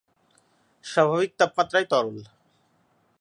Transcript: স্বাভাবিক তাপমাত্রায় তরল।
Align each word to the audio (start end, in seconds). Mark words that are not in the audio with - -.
স্বাভাবিক 0.85 1.31
তাপমাত্রায় 1.39 1.87
তরল। 1.91 2.17